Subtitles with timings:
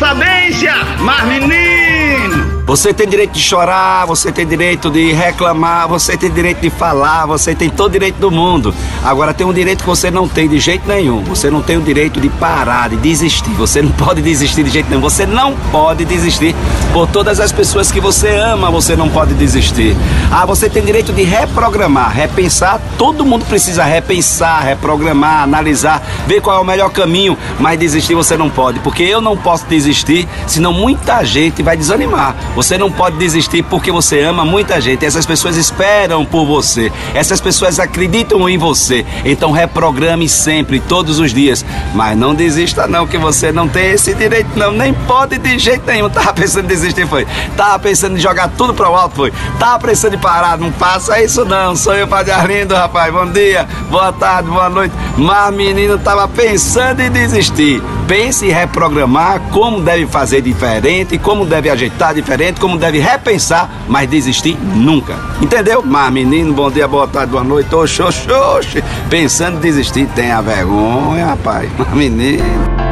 [0.00, 1.59] sabência, mas menino
[2.70, 7.26] você tem direito de chorar, você tem direito de reclamar, você tem direito de falar,
[7.26, 8.72] você tem todo o direito do mundo.
[9.02, 11.24] Agora tem um direito que você não tem de jeito nenhum.
[11.24, 13.50] Você não tem o direito de parar, de desistir.
[13.54, 15.02] Você não pode desistir de jeito nenhum.
[15.02, 16.54] Você não pode desistir
[16.92, 19.96] por todas as pessoas que você ama, você não pode desistir.
[20.30, 22.80] Ah, você tem direito de reprogramar, repensar.
[22.96, 28.36] Todo mundo precisa repensar, reprogramar, analisar, ver qual é o melhor caminho, mas desistir você
[28.36, 32.36] não pode, porque eu não posso desistir, senão muita gente vai desanimar.
[32.60, 35.06] Você não pode desistir porque você ama muita gente.
[35.06, 36.92] Essas pessoas esperam por você.
[37.14, 39.06] Essas pessoas acreditam em você.
[39.24, 41.64] Então reprograme sempre, todos os dias.
[41.94, 44.72] Mas não desista não, que você não tem esse direito não.
[44.72, 46.10] Nem pode de jeito nenhum.
[46.12, 47.26] Tava pensando em desistir, foi.
[47.56, 49.32] Tava pensando em jogar tudo pro alto, foi.
[49.58, 50.58] Tava pensando em parar.
[50.58, 51.74] Não faça isso não.
[51.74, 53.10] Sou eu, Padre Arlindo, rapaz.
[53.10, 54.94] Bom dia, boa tarde, boa noite.
[55.16, 57.82] Mas menino tava pensando em desistir.
[58.10, 64.10] Pense em reprogramar como deve fazer diferente, como deve ajeitar diferente, como deve repensar, mas
[64.10, 65.14] desistir nunca.
[65.40, 65.80] Entendeu?
[65.86, 67.72] Mas menino, bom dia, boa tarde, boa noite.
[67.72, 68.84] Oxe, oxe, oxe.
[69.08, 71.70] Pensando em desistir, tenha vergonha, rapaz.
[71.78, 72.89] Mas menino.